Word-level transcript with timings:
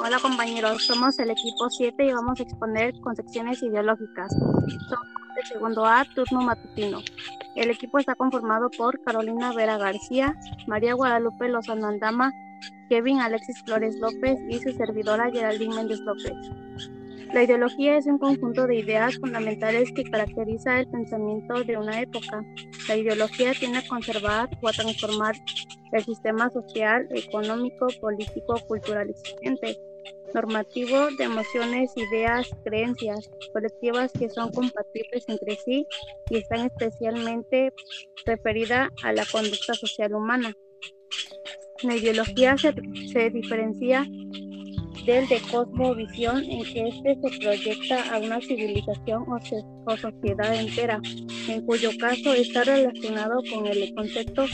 Hola 0.00 0.18
compañeros, 0.20 0.84
somos 0.86 1.18
el 1.18 1.30
equipo 1.30 1.68
7 1.68 2.06
y 2.06 2.12
vamos 2.12 2.40
a 2.40 2.42
exponer 2.42 2.98
concepciones 3.00 3.62
ideológicas. 3.62 4.32
Somos 4.32 5.06
el 5.40 5.46
segundo 5.46 5.84
A, 5.84 6.04
turno 6.14 6.42
matutino. 6.42 7.00
El 7.56 7.70
equipo 7.70 7.98
está 7.98 8.14
conformado 8.14 8.70
por 8.70 9.02
Carolina 9.02 9.52
Vera 9.52 9.78
García, 9.78 10.34
María 10.66 10.94
Guadalupe 10.94 11.48
Lozano 11.48 11.88
Andama, 11.88 12.32
Kevin 12.88 13.20
Alexis 13.20 13.62
Flores 13.64 13.96
López 13.96 14.38
y 14.48 14.58
su 14.60 14.72
servidora 14.72 15.30
Geraldine 15.30 15.74
Méndez 15.74 16.00
López. 16.00 16.32
La 17.32 17.42
ideología 17.42 17.98
es 17.98 18.06
un 18.06 18.18
conjunto 18.18 18.66
de 18.66 18.76
ideas 18.76 19.16
fundamentales 19.16 19.92
que 19.92 20.04
caracteriza 20.04 20.80
el 20.80 20.88
pensamiento 20.88 21.62
de 21.62 21.76
una 21.76 22.00
época. 22.00 22.42
La 22.88 22.96
ideología 22.96 23.52
tiene 23.52 23.78
a 23.78 23.86
conservar 23.86 24.48
o 24.62 24.68
a 24.68 24.72
transformar 24.72 25.34
el 25.92 26.04
sistema 26.04 26.50
social, 26.50 27.06
económico, 27.10 27.86
político, 28.00 28.58
cultural 28.66 29.10
existente, 29.10 29.78
normativo 30.34 31.08
de 31.18 31.24
emociones, 31.24 31.92
ideas, 31.96 32.48
creencias 32.64 33.30
colectivas 33.52 34.10
que 34.12 34.30
son 34.30 34.50
compatibles 34.50 35.24
entre 35.28 35.56
sí 35.56 35.86
y 36.30 36.38
están 36.38 36.66
especialmente 36.66 37.72
referidas 38.24 38.90
a 39.02 39.12
la 39.12 39.24
conducta 39.30 39.74
social 39.74 40.14
humana. 40.14 40.54
La 41.82 41.94
ideología 41.94 42.56
se 42.56 43.30
diferencia 43.30 44.06
del 45.08 45.26
de 45.26 45.40
cosmovisión 45.50 46.44
en 46.44 46.62
que 46.64 46.88
éste 46.88 47.16
se 47.22 47.38
proyecta 47.38 48.14
a 48.14 48.18
una 48.18 48.38
civilización 48.42 49.22
o, 49.22 49.38
o, 49.86 49.96
sociedad 49.96 50.54
entera, 50.54 51.00
en 51.48 51.64
cuyo 51.64 51.88
caso 51.98 52.34
está 52.34 52.62
relacionado 52.64 53.40
con 53.50 53.66
el 53.66 53.94
concepto 53.94 54.44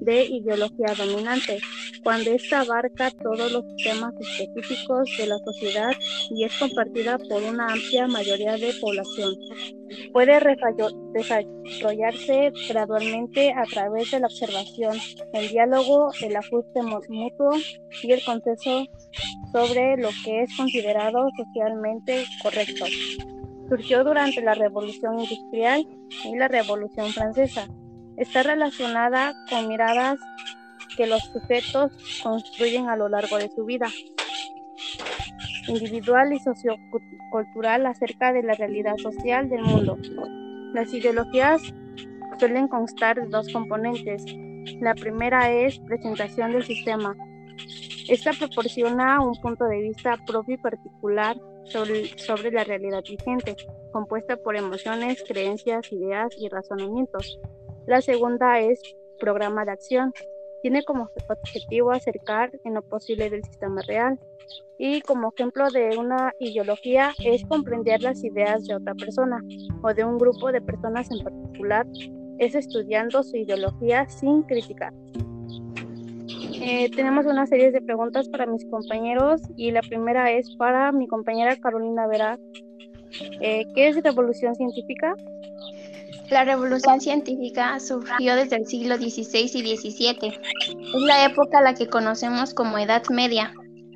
de 0.00 0.24
ideología 0.24 0.94
dominante, 0.96 1.58
cuando 2.02 2.30
ésta 2.30 2.60
abarca 2.60 3.10
todos 3.10 3.52
los 3.52 3.64
temas 3.84 4.14
específicos 4.18 5.10
de 5.18 5.26
la 5.26 5.38
sociedad 5.44 5.92
y 6.30 6.44
es 6.44 6.58
compartida 6.58 7.18
por 7.18 7.42
una 7.42 7.66
amplia 7.66 8.08
mayoría 8.08 8.56
de 8.56 8.72
población. 8.80 9.34
Puede 10.12 10.38
desarrollarse 11.12 12.52
gradualmente 12.68 13.52
a 13.52 13.64
través 13.64 14.10
de 14.10 14.20
la 14.20 14.26
observación, 14.26 14.96
el 15.32 15.48
diálogo, 15.48 16.10
el 16.22 16.36
ajuste 16.36 16.82
mutuo 16.82 17.50
y 18.02 18.12
el 18.12 18.24
consenso 18.24 18.84
sobre 19.52 19.96
lo 19.96 20.10
que 20.24 20.42
es 20.42 20.56
considerado 20.56 21.26
socialmente 21.36 22.24
correcto. 22.42 22.84
Surgió 23.68 24.04
durante 24.04 24.42
la 24.42 24.54
Revolución 24.54 25.20
Industrial 25.20 25.86
y 26.24 26.36
la 26.36 26.48
Revolución 26.48 27.08
Francesa. 27.08 27.68
Está 28.16 28.42
relacionada 28.42 29.32
con 29.48 29.68
miradas 29.68 30.18
que 30.96 31.06
los 31.06 31.22
sujetos 31.32 31.90
construyen 32.22 32.88
a 32.88 32.96
lo 32.96 33.08
largo 33.08 33.38
de 33.38 33.48
su 33.50 33.64
vida 33.64 33.86
individual 35.70 36.32
y 36.32 36.38
sociocultural 36.40 37.86
acerca 37.86 38.32
de 38.32 38.42
la 38.42 38.54
realidad 38.54 38.96
social 38.98 39.48
del 39.48 39.62
mundo. 39.62 39.96
Las 40.74 40.92
ideologías 40.92 41.62
suelen 42.38 42.68
constar 42.68 43.20
de 43.20 43.28
dos 43.28 43.52
componentes. 43.52 44.24
La 44.80 44.94
primera 44.94 45.50
es 45.50 45.78
presentación 45.80 46.52
del 46.52 46.64
sistema, 46.64 47.16
esta 48.10 48.32
proporciona 48.32 49.20
un 49.20 49.40
punto 49.40 49.66
de 49.66 49.82
vista 49.82 50.16
propio 50.26 50.56
y 50.56 50.58
particular 50.58 51.36
sobre, 51.62 52.18
sobre 52.18 52.50
la 52.50 52.64
realidad 52.64 53.04
vigente, 53.08 53.54
compuesta 53.92 54.36
por 54.36 54.56
emociones, 54.56 55.22
creencias, 55.28 55.92
ideas 55.92 56.34
y 56.36 56.48
razonamientos. 56.48 57.38
La 57.86 58.00
segunda 58.00 58.58
es 58.58 58.80
programa 59.20 59.64
de 59.64 59.70
acción. 59.70 60.12
Tiene 60.62 60.82
como 60.84 61.08
objetivo 61.28 61.92
acercar 61.92 62.50
en 62.64 62.74
lo 62.74 62.82
posible 62.82 63.30
del 63.30 63.44
sistema 63.44 63.82
real. 63.82 64.18
Y 64.78 65.00
como 65.02 65.32
ejemplo 65.34 65.70
de 65.70 65.96
una 65.98 66.32
ideología 66.40 67.12
es 67.24 67.44
comprender 67.44 68.02
las 68.02 68.24
ideas 68.24 68.66
de 68.66 68.74
otra 68.74 68.94
persona 68.94 69.40
o 69.82 69.92
de 69.94 70.04
un 70.04 70.18
grupo 70.18 70.50
de 70.50 70.60
personas 70.60 71.10
en 71.10 71.22
particular, 71.22 71.86
es 72.38 72.54
estudiando 72.54 73.22
su 73.22 73.36
ideología 73.36 74.08
sin 74.08 74.42
criticar. 74.42 74.92
Eh, 76.62 76.90
tenemos 76.94 77.26
una 77.26 77.46
serie 77.46 77.70
de 77.70 77.80
preguntas 77.80 78.28
para 78.28 78.46
mis 78.46 78.64
compañeros 78.66 79.40
y 79.56 79.70
la 79.70 79.80
primera 79.80 80.30
es 80.30 80.54
para 80.56 80.92
mi 80.92 81.06
compañera 81.06 81.56
Carolina 81.56 82.06
Vera. 82.06 82.38
Eh, 83.40 83.64
¿Qué 83.74 83.88
es 83.88 84.02
revolución 84.02 84.54
científica? 84.54 85.14
La 86.30 86.44
revolución 86.44 87.00
científica 87.00 87.80
surgió 87.80 88.36
desde 88.36 88.56
el 88.56 88.66
siglo 88.66 88.96
XVI 88.96 89.50
y 89.52 89.76
XVII. 89.76 90.28
Es 90.68 91.02
la 91.02 91.24
época 91.24 91.60
la 91.60 91.74
que 91.74 91.88
conocemos 91.88 92.54
como 92.54 92.78
Edad 92.78 93.02
Media. 93.10 93.52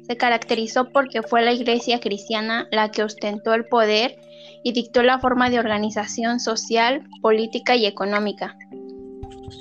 Se 0.07 0.17
caracterizó 0.17 0.91
porque 0.91 1.23
fue 1.23 1.43
la 1.43 1.53
iglesia 1.53 2.01
cristiana 2.01 2.67
la 2.73 2.91
que 2.91 3.05
ostentó 3.05 3.55
el 3.55 3.67
poder 3.67 4.17
y 4.65 4.73
dictó 4.73 5.05
la 5.05 5.21
forma 5.21 5.49
de 5.49 5.61
organización 5.61 6.41
social, 6.41 7.05
política 7.23 7.77
y 7.77 7.87
económica. 7.87 8.57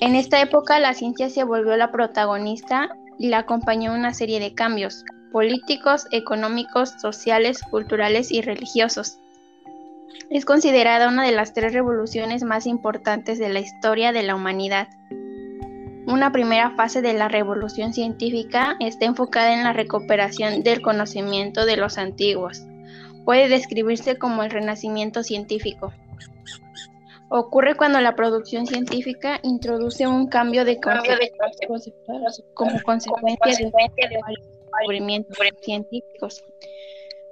En 0.02 0.16
esta 0.16 0.42
época 0.42 0.80
la 0.80 0.96
ciencia 0.96 1.30
se 1.30 1.44
volvió 1.44 1.78
la 1.78 1.92
protagonista 1.92 2.90
y 3.20 3.28
la 3.28 3.40
acompañó 3.40 3.94
una 3.94 4.16
serie 4.16 4.40
de 4.40 4.56
cambios 4.56 5.06
políticos, 5.32 6.08
económicos, 6.12 6.94
sociales, 7.00 7.62
culturales 7.70 8.32
y 8.32 8.42
religiosos. 8.42 9.20
Es 10.34 10.46
considerada 10.46 11.10
una 11.10 11.24
de 11.28 11.32
las 11.32 11.54
tres 11.54 11.74
revoluciones 11.74 12.42
más 12.42 12.66
importantes 12.66 13.38
de 13.38 13.50
la 13.50 13.60
historia 13.60 14.12
de 14.12 14.24
la 14.24 14.34
humanidad. 14.34 14.88
Una 16.08 16.32
primera 16.32 16.72
fase 16.72 17.04
de 17.04 17.14
la 17.14 17.28
revolución 17.28 17.94
científica 17.94 18.76
está 18.80 19.06
enfocada 19.06 19.54
en 19.54 19.64
la 19.64 19.74
recuperación 19.74 20.64
del 20.64 20.82
conocimiento 20.82 21.68
de 21.68 21.78
los 21.78 22.00
antiguos. 22.00 22.64
Puede 23.26 23.48
describirse 23.48 24.18
como 24.18 24.42
el 24.42 24.50
renacimiento 24.50 25.22
científico. 25.22 25.94
Ocurre 27.30 27.76
cuando 27.76 28.02
la 28.02 28.16
producción 28.16 28.66
científica 28.66 29.40
introduce 29.44 30.08
un 30.08 30.26
cambio 30.30 30.66
de 30.66 30.80
conceptos 30.80 32.44
como 32.56 32.82
consecuencia 32.82 33.70
de 33.70 34.20
descubrimientos 34.82 35.38
científicos 35.62 36.44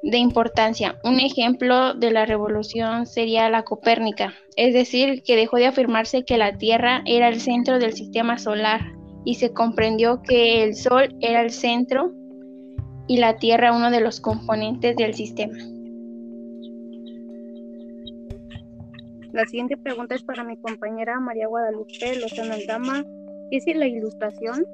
de 0.04 0.18
importancia. 0.18 1.00
Un 1.04 1.20
ejemplo 1.20 1.94
de 1.94 2.12
la 2.12 2.26
revolución 2.26 3.06
sería 3.06 3.50
la 3.50 3.64
Copérnica, 3.64 4.34
es 4.56 4.74
decir, 4.74 5.22
que 5.24 5.36
dejó 5.36 5.58
de 5.58 5.68
afirmarse 5.68 6.24
que 6.24 6.38
la 6.38 6.58
Tierra 6.58 7.02
era 7.06 7.28
el 7.28 7.40
centro 7.40 7.80
del 7.80 7.94
sistema 7.94 8.38
solar 8.38 8.82
y 9.24 9.36
se 9.36 9.54
comprendió 9.54 10.22
que 10.24 10.64
el 10.64 10.76
Sol 10.76 11.16
era 11.22 11.42
el 11.42 11.52
centro 11.52 12.12
y 13.08 13.18
la 13.18 13.38
Tierra 13.38 13.76
uno 13.76 13.92
de 13.92 14.02
los 14.02 14.20
componentes 14.20 14.96
del 14.96 15.14
sistema. 15.14 15.58
La 19.32 19.46
siguiente 19.46 19.78
pregunta 19.78 20.16
es 20.16 20.24
para 20.24 20.44
mi 20.44 20.58
compañera 20.58 21.20
María 21.20 21.48
Guadalupe 21.48 22.20
Lozano 22.20 22.54
Aldama. 22.54 23.04
¿Qué 23.50 23.58
es 23.58 23.78
la 23.78 23.88
ilustración? 23.88 24.66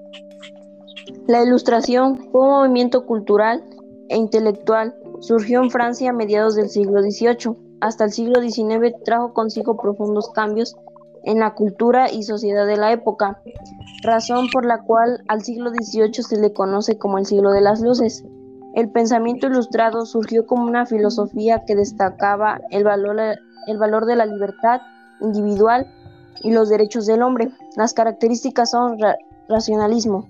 La 1.27 1.44
ilustración 1.44 2.17
fue 2.31 2.41
un 2.41 2.49
movimiento 2.49 3.05
cultural 3.05 3.63
e 4.09 4.17
intelectual. 4.17 4.95
Surgió 5.19 5.61
en 5.61 5.72
Francia 5.72 6.11
a 6.11 6.13
mediados 6.13 6.55
del 6.55 6.69
siglo 6.69 7.01
XVIII. 7.01 7.57
Hasta 7.81 8.05
el 8.05 8.11
siglo 8.11 8.41
XIX 8.41 8.94
trajo 9.03 9.33
consigo 9.33 9.78
profundos 9.78 10.29
cambios 10.29 10.75
en 11.23 11.39
la 11.39 11.53
cultura 11.53 12.11
y 12.11 12.23
sociedad 12.23 12.66
de 12.66 12.78
la 12.78 12.91
época, 12.91 13.41
razón 14.03 14.47
por 14.51 14.65
la 14.65 14.83
cual 14.83 15.24
al 15.27 15.44
siglo 15.44 15.71
XVIII 15.71 16.24
se 16.24 16.39
le 16.39 16.53
conoce 16.53 16.97
como 16.97 17.18
el 17.18 17.25
siglo 17.25 17.51
de 17.51 17.62
las 17.62 17.81
luces. 17.81 18.24
El 18.75 18.92
pensamiento 18.92 19.47
ilustrado 19.47 20.06
surgió 20.06 20.45
como 20.45 20.65
una 20.65 20.86
filosofía 20.86 21.63
que 21.65 21.75
destacaba 21.75 22.62
el 22.69 22.83
valor 22.83 23.18
el 23.68 23.77
valor 23.77 24.06
de 24.06 24.15
la 24.15 24.25
libertad 24.25 24.81
individual 25.19 25.92
y 26.42 26.51
los 26.51 26.69
derechos 26.69 27.06
del 27.06 27.21
hombre. 27.21 27.50
Las 27.75 27.94
características 27.94 28.71
son 28.71 28.97
racionalismo. 29.50 30.27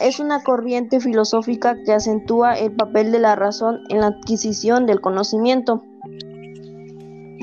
Es 0.00 0.20
una 0.20 0.42
corriente 0.42 1.00
filosófica 1.00 1.76
que 1.86 1.94
acentúa 1.94 2.58
el 2.58 2.76
papel 2.76 3.10
de 3.10 3.18
la 3.18 3.36
razón 3.36 3.80
en 3.88 4.00
la 4.00 4.08
adquisición 4.08 4.84
del 4.84 5.00
conocimiento. 5.00 5.82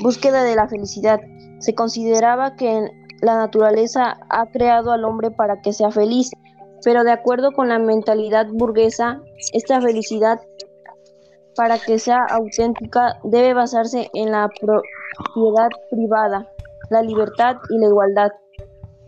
Búsqueda 0.00 0.44
de 0.44 0.54
la 0.54 0.68
felicidad. 0.68 1.20
Se 1.58 1.74
consideraba 1.74 2.54
que 2.54 2.88
la 3.20 3.36
naturaleza 3.36 4.16
ha 4.28 4.46
creado 4.46 4.92
al 4.92 5.04
hombre 5.04 5.32
para 5.32 5.60
que 5.60 5.72
sea 5.72 5.90
feliz, 5.90 6.30
pero 6.84 7.02
de 7.02 7.10
acuerdo 7.10 7.50
con 7.50 7.68
la 7.68 7.80
mentalidad 7.80 8.46
burguesa, 8.52 9.20
esta 9.52 9.80
felicidad 9.80 10.40
para 11.56 11.78
que 11.78 11.98
sea 11.98 12.24
auténtica 12.30 13.18
debe 13.24 13.54
basarse 13.54 14.08
en 14.14 14.30
la 14.30 14.48
propiedad 14.60 15.68
privada, 15.90 16.48
la 16.90 17.02
libertad 17.02 17.56
y 17.70 17.78
la 17.78 17.86
igualdad. 17.88 18.30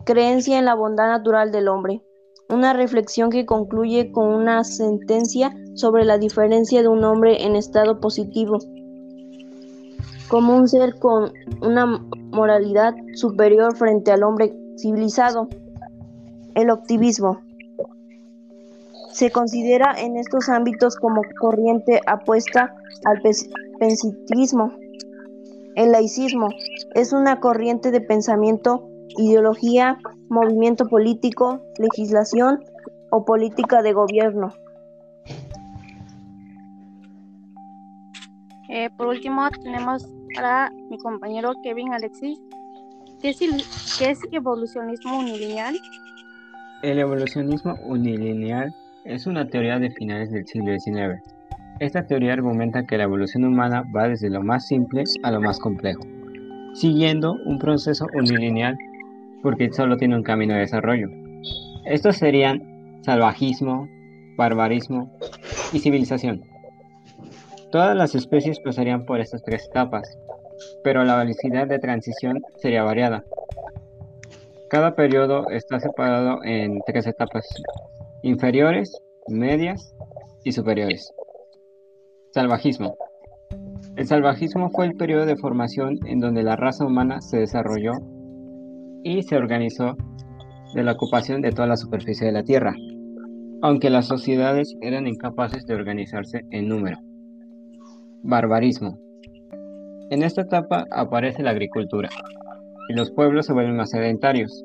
Creencia 0.05 0.59
en 0.59 0.65
la 0.65 0.75
bondad 0.75 1.07
natural 1.07 1.53
del 1.53 1.69
hombre. 1.69 2.03
Una 2.49 2.73
reflexión 2.73 3.31
que 3.31 3.47
concluye 3.47 4.13
con 4.13 4.29
una 4.29 4.65
sentencia 4.65 5.55
sobre 5.75 6.05
la 6.05 6.19
diferencia 6.19 6.83
de 6.83 6.89
un 6.89 7.03
hombre 7.05 7.45
en 7.45 7.57
estado 7.57 8.01
positivo 8.01 8.59
como 10.33 10.57
un 10.57 10.67
ser 10.67 10.99
con 10.99 11.31
una 11.61 11.85
moralidad 12.31 12.95
superior 13.13 13.77
frente 13.77 14.13
al 14.13 14.23
hombre 14.23 14.57
civilizado. 14.79 15.47
El 16.55 16.71
optimismo. 16.71 17.43
Se 19.13 19.31
considera 19.31 19.95
en 19.99 20.17
estos 20.17 20.49
ámbitos 20.49 20.97
como 20.97 21.21
corriente 21.39 22.01
apuesta 22.07 22.75
al 23.05 23.21
pensitivismo. 23.79 24.73
El 25.75 25.93
laicismo 25.93 26.49
es 26.95 27.13
una 27.13 27.39
corriente 27.39 27.91
de 27.91 28.01
pensamiento, 28.01 28.89
ideología, 29.19 29.99
movimiento 30.29 30.87
político, 30.87 31.61
legislación 31.79 32.61
o 33.11 33.25
política 33.25 33.83
de 33.83 33.93
gobierno. 33.93 34.53
Eh, 38.69 38.89
por 38.97 39.09
último, 39.09 39.49
tenemos 39.63 40.09
para 40.35 40.71
mi 40.91 40.97
compañero 40.99 41.53
Kevin 41.63 41.93
Alexis. 41.93 42.41
¿Qué 43.21 43.31
es, 43.31 43.39
qué 43.99 44.11
es 44.11 44.19
evolucionismo 44.33 45.19
unilineal? 45.19 45.77
El 46.83 46.99
evolucionismo 46.99 47.75
unilineal 47.85 48.75
es 49.05 49.27
una 49.27 49.47
teoría 49.47 49.79
de 49.79 49.91
finales 49.91 50.31
del 50.31 50.47
siglo 50.47 50.73
XIX. 50.79 51.23
Esta 51.81 52.07
teoría 52.07 52.33
argumenta 52.33 52.85
que 52.85 52.97
la 52.97 53.05
evolución 53.05 53.45
humana 53.45 53.85
va 53.95 54.09
desde 54.09 54.31
lo 54.31 54.43
más 54.43 54.67
simple 54.67 55.05
a 55.23 55.31
lo 55.31 55.41
más 55.41 55.59
complejo, 55.59 56.03
siguiendo 56.75 57.35
un 57.45 57.59
proceso 57.59 58.07
unilineal 58.15 58.77
porque 59.43 59.73
solo 59.73 59.97
tiene 59.97 60.17
un 60.17 60.23
camino 60.23 60.55
de 60.55 60.61
desarrollo. 60.61 61.09
Estos 61.85 62.17
serían 62.17 63.01
salvajismo, 63.03 63.89
barbarismo 64.37 65.11
y 65.73 65.81
civilización. 65.81 66.45
Todas 67.71 67.97
las 67.97 68.15
especies 68.15 68.61
pasarían 68.61 69.07
por 69.07 69.21
estas 69.21 69.43
tres 69.43 69.67
etapas, 69.67 70.19
pero 70.85 71.05
la 71.05 71.17
velocidad 71.17 71.67
de 71.67 71.79
transición 71.79 72.43
sería 72.59 72.85
variada. 72.85 73.25
Cada 74.69 74.95
periodo 74.95 75.49
está 75.51 75.81
separado 75.81 76.43
en 76.45 76.81
tres 76.87 77.07
etapas 77.07 77.47
inferiores, 78.23 78.97
medias 79.29 79.95
y 80.45 80.53
superiores. 80.53 81.13
Salvajismo. 82.31 82.97
El 83.97 84.07
salvajismo 84.07 84.71
fue 84.71 84.87
el 84.87 84.95
periodo 84.95 85.27
de 85.27 85.37
formación 85.37 85.99
en 86.07 86.21
donde 86.21 86.43
la 86.43 86.57
raza 86.57 86.87
humana 86.87 87.21
se 87.21 87.39
desarrolló 87.39 87.93
y 89.05 89.23
se 89.23 89.37
organizó 89.37 89.97
de 90.75 90.83
la 90.83 90.93
ocupación 90.93 91.41
de 91.43 91.53
toda 91.53 91.69
la 91.69 91.77
superficie 91.77 92.27
de 92.27 92.33
la 92.33 92.45
Tierra, 92.45 92.75
aunque 93.63 93.91
las 93.91 94.07
sociedades 94.07 94.77
eran 94.81 95.07
incapaces 95.07 95.67
de 95.67 95.75
organizarse 95.75 96.45
en 96.51 96.69
número. 96.69 96.99
Barbarismo. 98.23 98.99
En 100.11 100.23
esta 100.23 100.43
etapa 100.43 100.87
aparece 100.91 101.43
la 101.43 101.51
agricultura 101.51 102.09
y 102.89 102.95
los 102.95 103.11
pueblos 103.11 103.47
se 103.47 103.53
vuelven 103.53 103.77
más 103.77 103.91
sedentarios. 103.91 104.65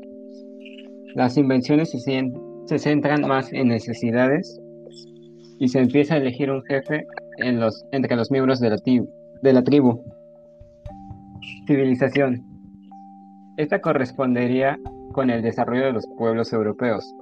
Las 1.15 1.37
invenciones 1.37 1.91
se, 1.91 2.79
centran 2.79 3.21
más 3.27 3.51
en 3.53 3.69
necesidades 3.69 4.59
y 5.59 5.67
se 5.69 5.79
empieza 5.79 6.15
a 6.15 6.17
elegir 6.17 6.51
un 6.51 6.63
jefe 6.63 7.05
entre 7.37 8.15
los 8.15 8.31
miembros 8.31 8.59
de 8.59 8.69
la, 8.69 8.77
de 9.41 9.53
la 9.53 9.63
tribu. 9.63 10.03
Civilización. 11.65 12.56
Esta 13.57 13.81
correspondería 13.81 14.79
con 15.13 15.31
el 15.31 15.41
desarrollo 15.41 15.85
de 15.85 15.93
los 15.93 16.05
pueblos 16.15 16.53
europeos, 16.53 17.15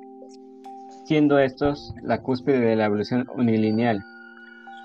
siendo 1.05 1.39
estos 1.39 1.95
la 2.03 2.21
cúspide 2.21 2.59
de 2.59 2.75
la 2.75 2.87
evolución 2.87 3.25
unilineal. 3.35 4.03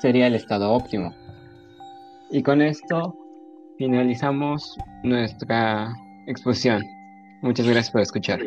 Sería 0.01 0.29
el 0.29 0.37
estado 0.37 0.73
óptimo. 0.73 1.13
Y 2.31 2.45
con 2.45 2.63
esto 2.63 3.17
finalizamos 3.79 4.79
nuestra 5.03 5.93
exposición. 6.29 6.85
Muchas 7.43 7.67
gracias 7.67 7.91
por 7.91 8.03
escuchar. 8.03 8.39